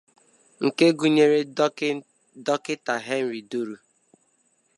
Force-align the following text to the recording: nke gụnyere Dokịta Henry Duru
nke 0.65 0.85
gụnyere 0.99 1.39
Dokịta 2.45 2.95
Henry 3.07 3.41
Duru 3.49 3.75